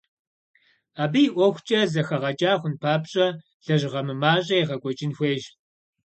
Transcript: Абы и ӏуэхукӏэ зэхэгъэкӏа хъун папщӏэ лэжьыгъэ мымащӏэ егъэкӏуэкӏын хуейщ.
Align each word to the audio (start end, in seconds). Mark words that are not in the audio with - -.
Абы 1.03 1.19
и 1.27 1.31
ӏуэхукӏэ 1.33 1.79
зэхэгъэкӏа 1.91 2.51
хъун 2.59 2.75
папщӏэ 2.81 3.27
лэжьыгъэ 3.65 4.01
мымащӏэ 4.07 4.55
егъэкӏуэкӏын 4.63 5.11
хуейщ. 5.17 5.43